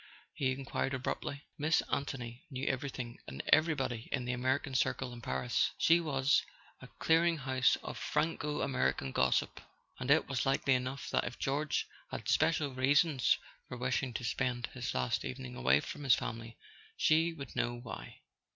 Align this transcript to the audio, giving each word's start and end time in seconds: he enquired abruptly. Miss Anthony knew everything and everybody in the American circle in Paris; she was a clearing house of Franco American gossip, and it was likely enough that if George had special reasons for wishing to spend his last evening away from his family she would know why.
he 0.33 0.51
enquired 0.51 0.95
abruptly. 0.95 1.43
Miss 1.59 1.83
Anthony 1.91 2.43
knew 2.49 2.65
everything 2.67 3.19
and 3.27 3.43
everybody 3.53 4.09
in 4.11 4.25
the 4.25 4.33
American 4.33 4.73
circle 4.73 5.13
in 5.13 5.21
Paris; 5.21 5.69
she 5.77 5.99
was 5.99 6.41
a 6.81 6.87
clearing 6.97 7.37
house 7.37 7.75
of 7.83 7.99
Franco 7.99 8.61
American 8.61 9.11
gossip, 9.11 9.61
and 9.99 10.09
it 10.09 10.27
was 10.27 10.43
likely 10.43 10.73
enough 10.73 11.11
that 11.11 11.25
if 11.25 11.37
George 11.37 11.87
had 12.09 12.27
special 12.27 12.73
reasons 12.73 13.37
for 13.67 13.77
wishing 13.77 14.11
to 14.15 14.23
spend 14.23 14.65
his 14.73 14.95
last 14.95 15.23
evening 15.23 15.55
away 15.55 15.79
from 15.79 16.03
his 16.03 16.15
family 16.15 16.57
she 16.97 17.31
would 17.33 17.55
know 17.55 17.75
why. 17.75 18.21